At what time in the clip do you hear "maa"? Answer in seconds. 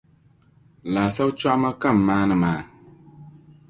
2.43-2.61